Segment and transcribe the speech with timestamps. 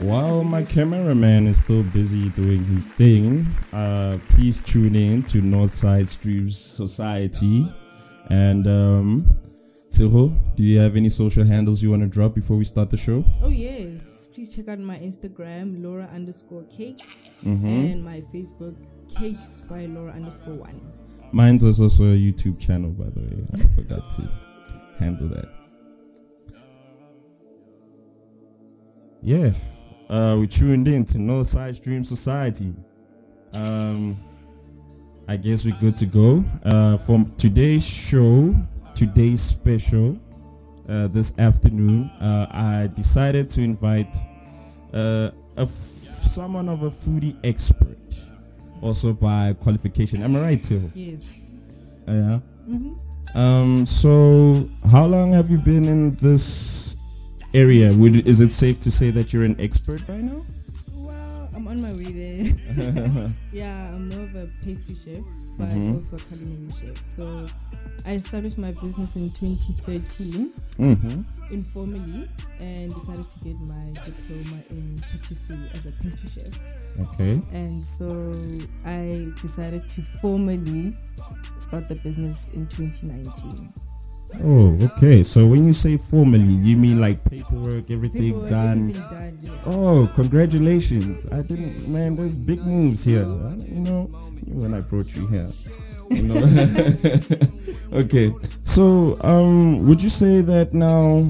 [0.00, 6.06] While my cameraman is still busy doing his thing, uh, please tune in to Northside
[6.08, 7.68] Streams Society.
[8.30, 9.36] And um,
[9.90, 12.96] Silho, do you have any social handles you want to drop before we start the
[12.96, 13.24] show?
[13.42, 17.66] Oh yes, please check out my Instagram, Laura underscore cakes, Mm-hmm.
[17.66, 18.76] and my Facebook,
[19.18, 20.80] cakes by Laura underscore one.
[21.32, 23.44] Mine's was also a YouTube channel, by the way.
[23.52, 24.30] I forgot to
[24.98, 25.48] handle that.
[29.26, 29.52] Yeah,
[30.10, 32.74] uh, we tuned in to Northside Stream Society.
[33.54, 34.18] Um,
[35.26, 36.44] I guess we're good to go.
[36.62, 38.54] Uh, for today's show,
[38.94, 40.18] today's special,
[40.90, 44.14] uh, this afternoon, uh, I decided to invite
[44.92, 47.96] uh, a f- someone of a foodie expert,
[48.82, 50.22] also by qualification.
[50.22, 50.92] Am I right, too?
[50.94, 51.24] Yes.
[52.06, 52.40] Yeah.
[52.68, 53.38] Mm-hmm.
[53.38, 53.86] Um.
[53.86, 56.83] So, how long have you been in this
[57.54, 57.92] area?
[57.92, 60.42] Would is it safe to say that you're an expert by now?
[60.92, 63.32] Well, I'm on my way there.
[63.52, 65.22] yeah, I'm more of a pastry chef,
[65.58, 65.94] but Mhm.
[65.94, 67.06] also a culinary chef.
[67.16, 67.46] So
[68.06, 71.22] I established my business in 2013 mm-hmm.
[71.50, 72.28] informally
[72.60, 76.52] and decided to get my diploma in patisserie as a pastry chef.
[77.00, 77.40] Okay.
[77.52, 78.34] And so
[78.84, 80.94] I decided to formally
[81.58, 83.72] start the business in 2019.
[84.42, 85.22] Oh, okay.
[85.24, 88.90] So when you say formally, you mean like paperwork, everything People, done?
[88.90, 89.50] everything done, yeah.
[89.66, 91.24] Oh, congratulations!
[91.32, 92.16] I didn't, man.
[92.16, 93.22] There's big moves here.
[93.24, 94.02] I- You know,
[94.46, 95.48] when I brought you here.
[96.10, 97.28] You know.
[98.00, 98.32] okay.
[98.66, 101.26] So, um, would you say that now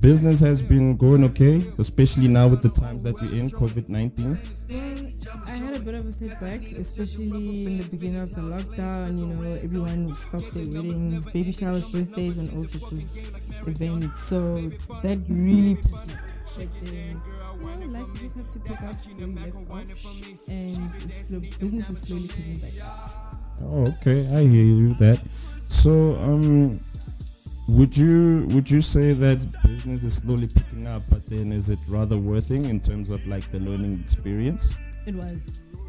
[0.00, 4.38] business has been going okay, especially now with the times that we're in, COVID nineteen?
[5.46, 9.18] I had a bit of a setback, especially in the beginning of the lockdown.
[9.18, 14.22] You know, everyone stopped their weddings, baby showers, birthdays, and all sorts of events.
[14.22, 14.70] So
[15.02, 16.14] that really put me
[16.58, 18.96] you just have to pick up
[20.48, 20.92] and
[21.28, 22.72] the business is slowly picking back.
[23.62, 24.26] Oh, okay.
[24.28, 25.20] I hear you that.
[25.68, 26.80] So, um,
[27.68, 31.78] would you would you say that business is slowly picking up, but then is it
[31.88, 34.74] rather worthing in terms of like the learning experience?
[35.06, 35.40] It was,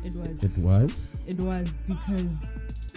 [0.06, 1.02] it was, It was.
[1.28, 2.32] it was because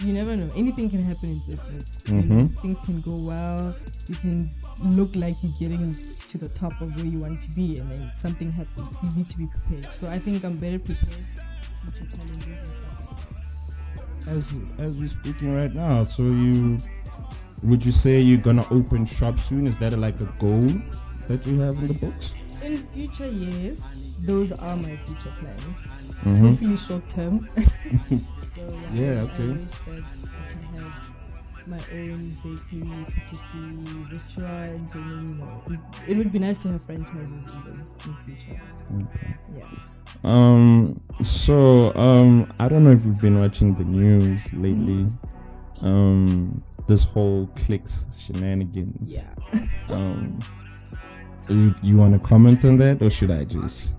[0.03, 0.49] you never know.
[0.55, 1.97] Anything can happen in business.
[2.05, 2.49] Mhm.
[2.61, 3.75] things can go well.
[4.07, 4.49] You can
[4.83, 5.95] look like you're getting
[6.29, 8.97] to the top of where you want to be, and then something happens.
[9.03, 9.91] You need to be prepared.
[9.93, 14.27] So I think I'm better prepared for future challenges and stuff.
[14.27, 16.81] As as we're speaking right now, so you
[17.63, 19.67] would you say you're gonna open shop soon?
[19.67, 20.67] Is that like a goal
[21.27, 22.33] that you have in the books?
[22.63, 23.79] In future years,
[24.21, 25.87] those are my future plans.
[26.23, 26.45] Mm-hmm.
[26.47, 27.47] Hopefully short term.
[28.55, 29.43] so Yeah, I, okay.
[29.43, 35.63] I wish that I can have my own bakery, patisserie, restaurant, and then, you know,
[36.05, 38.61] it, it would be nice to have franchises even in future.
[39.03, 39.35] Okay.
[39.55, 39.65] Yeah.
[40.23, 40.99] Um.
[41.23, 45.07] So um, I don't know if you've been watching the news lately.
[45.81, 49.11] Um, this whole clicks shenanigans.
[49.11, 49.33] Yeah.
[49.89, 50.39] Um,
[51.47, 53.91] you, you want to comment on that, or should I just?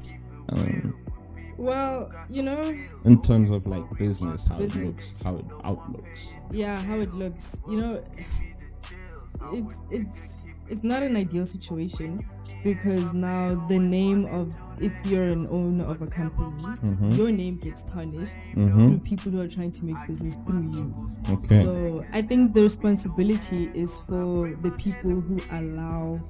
[0.51, 0.95] Um,
[1.59, 2.75] Well, you know,
[3.05, 6.29] in terms of like business, how it looks, how it outlooks.
[6.53, 7.61] yeah, how it looks.
[7.69, 8.05] You know,
[9.53, 12.25] it's it's it's not an ideal situation
[12.63, 17.17] because now the name of if you're an owner of a company, Mhm.
[17.17, 18.75] your name gets tarnished Mhm.
[18.91, 20.95] through people who are trying to make business through you.
[21.31, 21.63] Okay.
[21.65, 26.21] So I think the responsibility is for the people who allow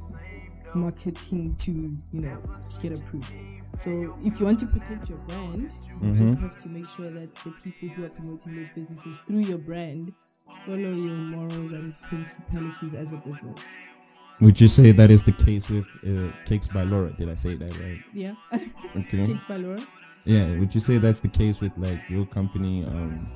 [0.74, 1.70] marketing to,
[2.12, 2.38] you know,
[2.80, 3.30] get approved.
[3.76, 6.18] So if you want to protect your brand, you Mhm.
[6.18, 9.58] just have to make sure that the people who are promoting those businesses through your
[9.58, 10.12] brand
[10.66, 13.60] follow your morals and principalities as a business.
[14.40, 17.10] Would you say that is the case with uh, Cakes by Laura?
[17.12, 18.02] Did I say that right?
[18.12, 18.34] Yeah.
[18.96, 19.36] Okay.
[19.48, 19.80] by Laura.
[20.24, 20.56] Yeah.
[20.58, 22.84] Would you say that's the case with like your company?
[22.84, 23.26] Um,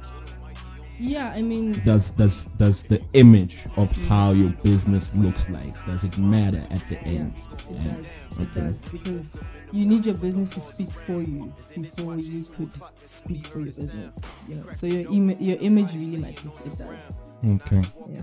[1.02, 6.04] Yeah, I mean, does does does the image of how your business looks like does
[6.04, 7.34] it matter at the end?
[7.70, 7.94] It Yeah.
[7.94, 8.06] does.
[8.06, 8.60] It Okay.
[8.60, 9.38] does because
[9.72, 12.70] you need your business to speak for you before you could
[13.04, 14.18] speak for your business.
[14.48, 16.52] You know, so your ima- your image really matters.
[16.66, 17.50] It does.
[17.56, 17.82] Okay.
[18.08, 18.22] Yeah.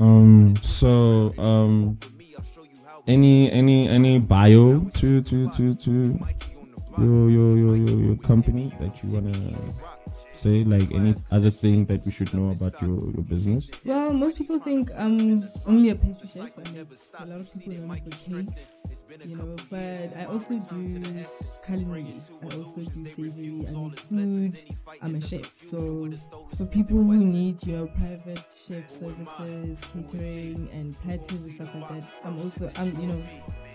[0.00, 0.54] Um.
[0.62, 1.98] So um.
[3.06, 6.18] Any any any bio to to to to
[6.98, 9.32] your your your your, your company that you wanna
[10.38, 13.68] say like any other thing that we should know about your your business?
[13.84, 16.50] Well, most people think I'm only a pastry chef.
[17.18, 18.82] A lot of people know me for cakes,
[19.24, 21.24] you know, but I also do
[21.64, 22.16] culinary.
[22.42, 23.50] I also do savory.
[23.72, 24.58] Make food.
[25.02, 25.56] I'm a chef.
[25.56, 26.08] So
[26.56, 31.88] for people who need, you know, private chef services, catering, and platters and stuff like
[31.88, 33.22] that, I'm also, I'm, you know,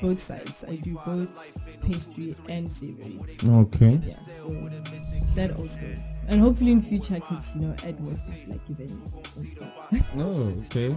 [0.02, 0.64] both sides.
[0.68, 3.20] I do both pastry and savory.
[3.46, 4.00] Okay.
[4.06, 4.70] Yeah, so
[5.36, 5.88] that also.
[6.28, 9.70] And hopefully in future I could, you know, add more stuff like events and stuff.
[10.18, 10.96] Oh, okay.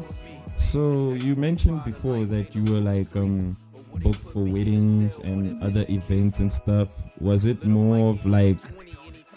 [0.57, 3.57] So you mentioned before that you were like um
[4.03, 6.89] booked for weddings and other events and stuff.
[7.21, 8.59] Was it more of like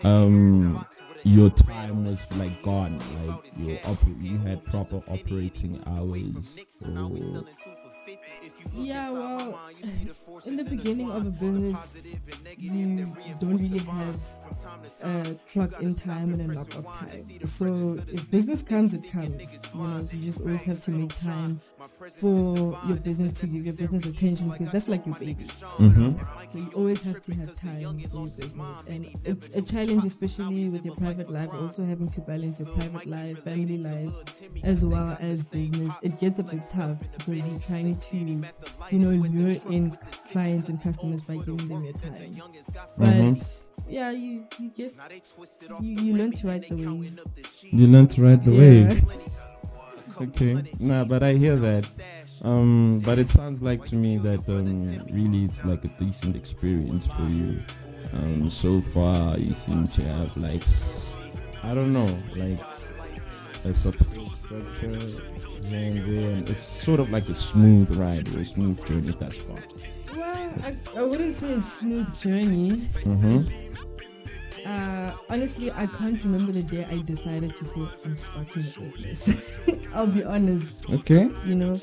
[0.04, 0.86] um
[1.24, 2.98] your time was like gone,
[3.28, 6.56] like you oper- you had proper operating hours,
[6.96, 7.44] or
[8.74, 9.60] Yeah, well,
[10.46, 12.02] in the beginning of a business,
[12.58, 13.06] you
[13.40, 14.16] don't really have
[15.02, 17.26] a clock in time and a knock off time.
[17.46, 19.60] So if business comes, it comes.
[19.74, 21.62] You know, you just always have to make time
[22.08, 25.46] for your business to give your business attention because that's like your baby.
[25.78, 26.18] mm-hmm.
[26.46, 30.70] So you always have to have time for your business, and it's a challenge, especially
[30.70, 31.54] with your private life.
[31.54, 34.14] Also having to balance your private life, family life,
[34.64, 36.00] as well as business.
[36.02, 38.18] It gets a bit tough because you're trying to,
[38.90, 39.98] you know, lure in
[40.32, 42.42] clients and customers by giving them your time.
[42.98, 43.69] But Mhm.
[43.90, 44.94] Yeah, you you get
[45.82, 47.20] you, you learn to ride the wave.
[47.64, 48.60] you learn to ride the Yeah.
[48.90, 49.04] wave.
[50.22, 51.86] Okay, nah, but I hear that.
[52.42, 57.06] Um, but it sounds like to me that um, really it's like a decent experience
[57.08, 57.62] for you.
[58.14, 60.64] Um, so far you seem to have like
[61.64, 62.60] I don't know, like
[63.64, 64.98] a support structure
[65.62, 69.38] here and there, it's sort of like a smooth ride or a smooth journey thus
[69.38, 69.60] far.
[70.18, 72.72] Well, I, I wouldn't say a smooth journey.
[73.08, 73.69] Mm-hmm.
[74.70, 79.52] Uh, honestly, I can't remember the day I decided to say I'm starting a business.
[79.96, 80.78] I'll be honest.
[80.92, 81.28] Okay.
[81.46, 81.80] You know,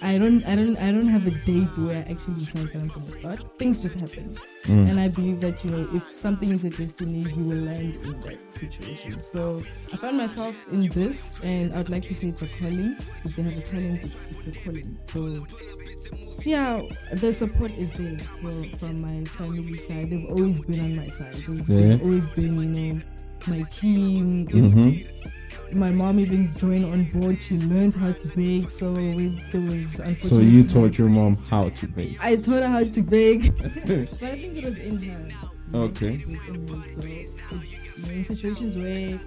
[0.00, 2.88] I don't, I don't, I don't have a date where I actually decide that I'm
[2.88, 3.58] going to start.
[3.58, 4.90] Things just happen, Mm.
[4.90, 8.20] and I believe that you know, if something is a destiny, you will land in
[8.20, 9.20] that situation.
[9.22, 9.62] So
[9.92, 12.96] I found myself in this, and I'd like to say it's a calling.
[13.24, 14.96] If they have a talent, it's, it's a calling.
[15.12, 15.34] So
[16.44, 16.82] yeah,
[17.12, 20.10] the support is there for, from my family side.
[20.10, 21.34] They've always been on my side.
[21.34, 21.86] They've, Yeah.
[21.88, 23.00] they've always been, you know,
[23.46, 24.46] my team.
[24.48, 25.06] Mhm.
[25.72, 27.40] My mom even joined on board.
[27.40, 28.70] She learned how to bake.
[28.70, 32.16] So we, there was So you taught your mom how to bake.
[32.20, 35.48] I taught her how to bake, but I think it was in her.
[35.72, 36.14] Okay.
[36.14, 36.82] It was in her.
[36.94, 37.30] So, it,
[37.96, 39.18] you know, in situations where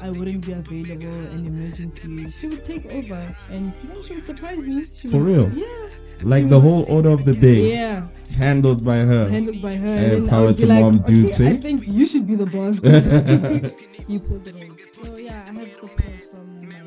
[0.00, 4.24] I wouldn't be available, an emergency, she would take over, and you know, she would
[4.24, 4.86] surprise me.
[4.94, 5.52] She For would, real?
[5.52, 5.88] Yeah.
[6.22, 8.06] Like the whole order of the day Yeah.
[8.36, 9.28] handled by her.
[9.28, 9.86] handled by her.
[9.86, 12.80] And power to like, mom okay, dudes, eh?" I think you should be the boss.
[14.08, 15.04] you pulled it off.
[15.04, 16.80] So yeah, I have support from my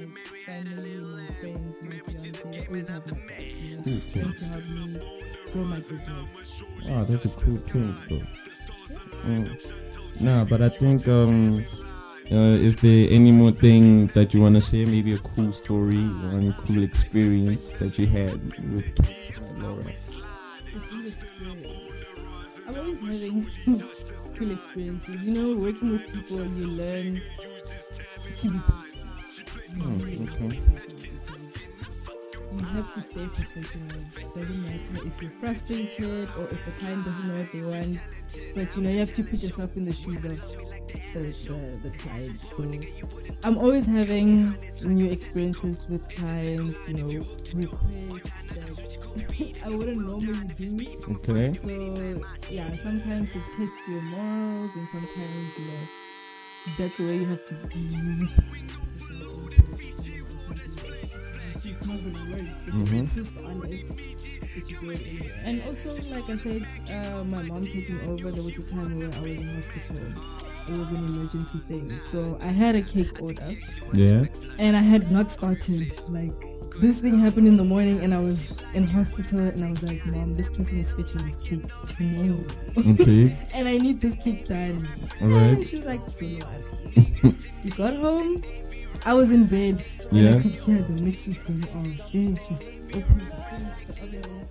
[0.45, 2.67] family, my friends, my fiance.
[2.67, 3.41] Always have my back.
[3.61, 4.99] You know, Cool, to help me
[5.51, 6.63] grow my business.
[6.87, 8.21] Wow, that's a cool thing, though.
[9.25, 10.21] Mm.
[10.21, 11.65] Nah, but I think um,
[12.31, 12.35] uh,
[12.67, 14.85] is there any more thing that you want to share?
[14.85, 18.39] Maybe a cool story, one cool experience that you had
[18.73, 18.93] with
[19.63, 19.81] Laura.
[19.81, 21.67] A cool experience.
[22.67, 23.47] I'm always having
[24.35, 25.25] cool experiences.
[25.25, 27.21] You know, working with people, you learn
[28.37, 28.57] to be.
[29.79, 30.01] Hmm,
[30.43, 30.92] okay.
[32.57, 33.87] You have to stay professional.
[34.35, 37.99] Doesn't matter if you're frustrated or if the client doesn't know what they want.
[38.55, 40.53] But you know, you have to put yourself in the shoes of the,
[41.13, 42.39] the, the client.
[42.43, 42.63] So
[43.43, 50.87] I'm always having new experiences with clients, you know, requests that I wouldn't normally do.
[51.15, 51.53] Okay.
[51.53, 55.87] So yeah, sometimes it tests your morals and sometimes, you know,
[56.77, 58.27] that's where you have to be
[61.93, 62.41] it's not gonna work.
[62.67, 65.31] If you insist on it, it should do it anyway.
[65.45, 69.11] And also, like I said, uh, my mom taking over, there was a time where
[69.13, 69.99] I was in hospital.
[70.67, 71.97] It was an emergency thing.
[71.99, 73.55] So I had a cake order
[73.93, 74.25] Yeah.
[74.57, 75.91] and I had not started.
[76.07, 76.31] Like,
[76.79, 80.05] this thing happened in the morning and I was in hospital and I was like,
[80.07, 82.39] Mom, this person is fetching this cake tomorrow.
[82.77, 83.37] Okay.
[83.53, 84.87] and I need this cake done.
[85.21, 85.57] Alright.
[85.57, 88.41] And she was like, "You know what?" we got home.
[89.05, 89.83] I was in bed.
[90.11, 90.35] And Yeah.
[90.37, 92.11] I could hear the mixes going off.
[92.11, 94.47] Then she's opened the fridge, the oven.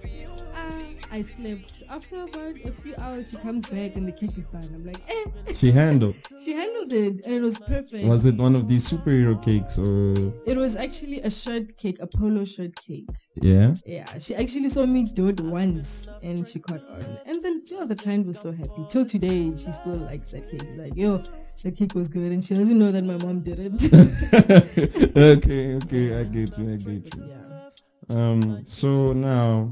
[0.55, 1.83] Ah, I slept.
[1.91, 4.69] After about a few hours, she comes back and the cake is done.
[4.75, 5.53] I'm like, eh.
[5.55, 6.15] She handled.
[6.45, 8.07] She handled it and it was perfect.
[8.07, 10.13] Was it one of these superhero cakes or?
[10.47, 13.09] It was actually a shirt cake, a polo shirt cake.
[13.37, 13.75] Yeah.
[13.87, 17.05] Yeah, she actually saw me do it once and she caught on.
[17.27, 18.85] And then, you know, the client was so happy.
[18.89, 20.63] Till today, she still likes that cake.
[20.63, 21.23] She's like, yo,
[21.63, 22.33] the cake was good.
[22.33, 25.15] And she doesn't know that my mom did it.
[25.17, 25.75] okay.
[25.77, 26.21] Okay.
[26.21, 26.73] I get you.
[26.73, 27.25] I get you.
[27.29, 27.69] yeah.
[28.09, 29.71] Um, so now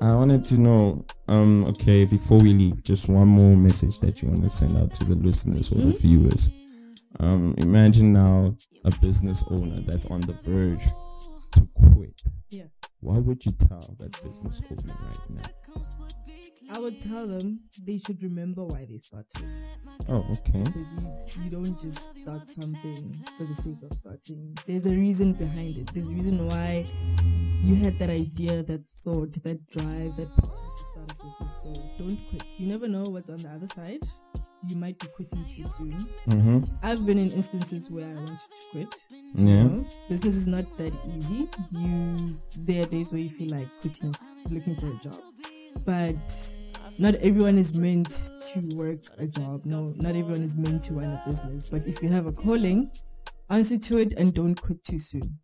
[0.00, 4.28] I wanted to know, um, okay, before we leave, just one more message that you
[4.28, 5.98] want to send out to the listeners or the Mhm.
[6.00, 6.50] viewers.
[7.20, 8.54] Um, imagine now
[8.84, 10.86] a business owner that's on the verge
[11.52, 12.22] to quit.
[12.50, 12.64] Yeah.
[13.00, 15.42] what would you tell that business owner right now?
[16.70, 19.44] I would tell them they should remember why they started.
[20.08, 20.62] Oh, okay.
[20.62, 24.56] Because you, you don't just start something for the sake of starting.
[24.66, 25.90] There's a reason behind it.
[25.92, 26.86] There's a reason why
[27.62, 31.54] you had that idea, that thought, that drive, that passion to start a business.
[31.62, 32.42] So don't quit.
[32.58, 34.00] You never know what's on the other side.
[34.68, 36.06] You might be quitting too soon.
[36.26, 36.64] Mm-hmm.
[36.82, 38.94] I've been in instances where I wanted to quit.
[39.10, 39.44] Yeah.
[39.44, 41.48] You know, business is not that easy.
[41.70, 44.14] You there are days where you feel like quitting,
[44.50, 45.20] looking for a job,
[45.84, 46.16] but
[46.98, 48.08] not everyone is meant
[48.52, 49.64] to work a job.
[49.64, 51.68] No, not everyone is meant to run a business.
[51.68, 52.90] But if you have a calling,
[53.50, 55.38] answer to it and don't quit too soon.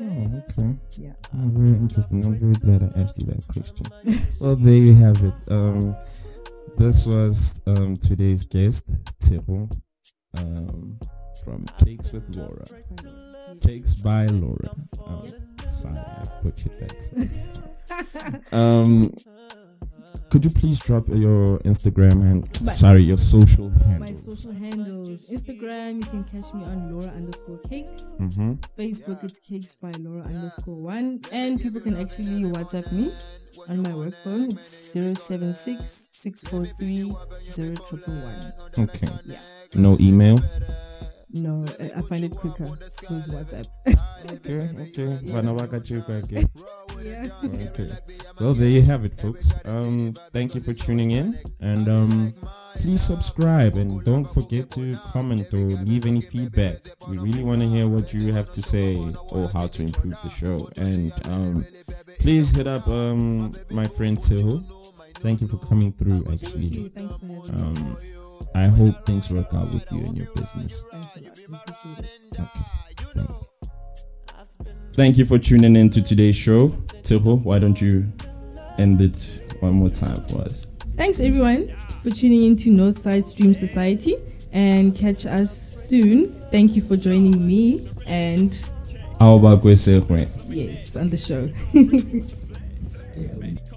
[0.00, 0.76] Oh, okay.
[0.92, 1.12] Yeah.
[1.34, 2.24] Oh, very interesting.
[2.24, 3.86] I'm very glad I asked you that question.
[4.40, 5.34] well, there you have it.
[5.48, 5.94] Um,
[6.78, 8.84] this was um, today's guest,
[9.22, 9.70] Tero,
[10.36, 10.98] um,
[11.44, 12.64] from Cakes with Laura.
[13.60, 14.74] Cakes by Laura.
[15.06, 15.26] Um,
[15.64, 18.42] sorry, I butchered that.
[18.52, 19.14] um,
[20.34, 24.10] could you please drop your Instagram and My- sorry, your social handles?
[24.10, 28.02] My social handles Instagram, you can catch me on Laura underscore cakes.
[28.18, 28.54] Mm-hmm.
[28.76, 31.20] Facebook, it's cakes by Laura underscore one.
[31.30, 33.14] And people can actually WhatsApp me
[33.68, 34.46] on my work phone.
[34.46, 34.66] It's
[35.22, 37.12] 076 643
[38.76, 39.08] Okay.
[39.24, 39.38] Yeah.
[39.76, 40.40] No email.
[41.30, 43.66] No, I, I find it quicker with WhatsApp.
[43.86, 44.68] Okay.
[44.82, 45.18] Okay.
[45.30, 45.78] Vanawaka
[46.18, 46.50] again.
[47.04, 47.28] Yeah.
[47.44, 47.90] Okay.
[48.40, 49.50] Well, there you have it, folks.
[49.64, 52.34] Um, thank you for tuning in, and um,
[52.76, 56.78] please subscribe and don't forget to comment or leave any feedback.
[57.08, 58.96] We really want to hear what you have to say
[59.30, 60.68] or how to improve the show.
[60.76, 61.66] And um,
[62.18, 64.64] please hit up um my friend Till.
[65.16, 66.24] Thank you for coming through.
[66.32, 66.88] Actually, you.
[66.90, 67.96] Thanks for um,
[68.54, 70.82] I hope things work out with you and your business.
[70.90, 71.38] Thanks a lot.
[71.48, 72.40] We appreciate it.
[72.40, 72.60] Okay.
[74.94, 76.72] Thank you for tuning in to today's show.
[77.04, 78.10] Tiho, why don't you
[78.78, 79.26] end it
[79.60, 80.66] one more time for us?
[80.96, 84.16] Thanks everyone for tuning in to Northside Stream Society
[84.52, 86.40] and catch us soon.
[86.50, 88.54] Thank you for joining me and
[89.18, 90.28] How about Kwesehwe?
[90.48, 91.50] yes, on the show.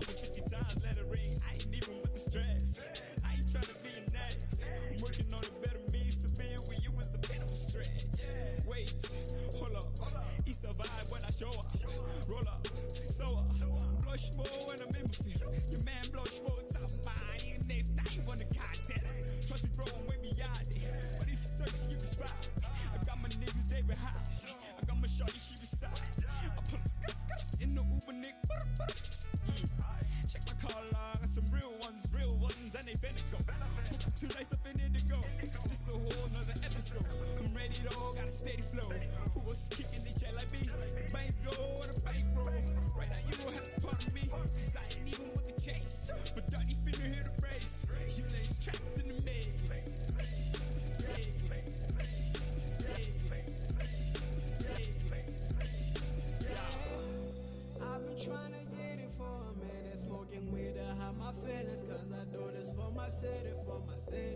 [63.08, 64.36] my city, for my city.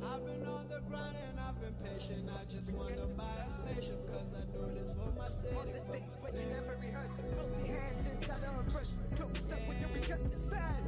[0.00, 3.98] I've been on the grind and I've been patient, I just wanna buy a spaceship,
[4.06, 6.46] cause I do this for my city, for my city.
[6.54, 7.10] never rehearse.
[7.34, 8.86] Both your hands inside of a brush.
[9.16, 10.86] Close up when you we got the size.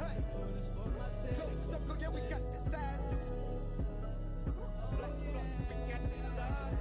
[0.00, 2.32] Hey, Do this for my city, close for up, my yeah, we city.
[2.32, 3.12] got the size.
[4.48, 6.80] Oh, Black blood, we got the size.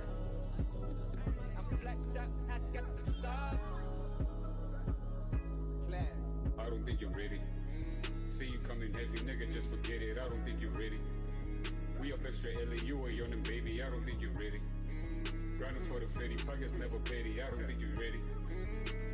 [1.59, 3.67] I'm blacked out, I got the size.
[5.89, 6.23] Class.
[6.57, 7.12] I don't think you're ready.
[8.33, 10.17] See you coming heavy, nigga, just forget it.
[10.17, 10.97] I don't think you're ready.
[12.01, 13.83] We up extra early, you a young baby.
[13.83, 14.59] I don't think you're ready.
[15.59, 17.37] Grinding for the fetty, pockets never petty.
[17.37, 18.17] I don't think you're ready.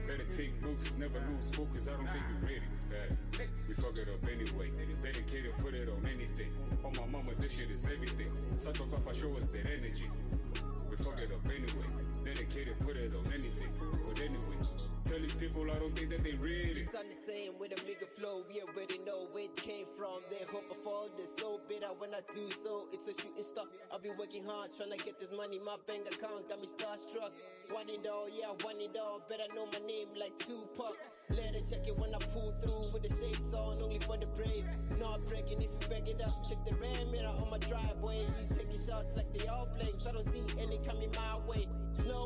[0.08, 1.90] Better take notes, never lose focus.
[1.90, 3.50] I don't think you're ready.
[3.68, 4.72] We fuck it up anyway.
[5.04, 6.56] Dedicated, put it on anything.
[6.86, 8.32] On my mama, this shit is everything.
[8.56, 10.08] Suck off, I show us that energy.
[10.90, 11.92] We fuck it up anyway.
[12.24, 13.68] Dedicated, put it on anything.
[14.08, 14.64] But anyway,
[15.10, 16.86] tell these people I don't think that they ready.
[16.94, 18.46] Sound the same with a bigger flow.
[18.46, 20.22] We already know where it came from.
[20.30, 21.10] They hope I fall.
[21.18, 22.86] They're so bitter when I do so.
[22.94, 23.66] It's a shooting star.
[23.90, 25.58] I've been working hard trying to get this money.
[25.58, 27.34] My bank account got me starstruck.
[27.74, 29.22] Want it all, yeah, want it all.
[29.30, 30.98] Better know my name like Tupac.
[31.30, 34.26] Let it check it when I pull through with the shades on, only for the
[34.34, 34.66] brave.
[34.98, 36.34] Not breaking if you back it up.
[36.50, 38.26] Check the ram mirror on my driveway.
[38.26, 40.06] You taking shots like they all blanks.
[40.06, 41.68] I don't see any coming my way.
[42.02, 42.18] Snow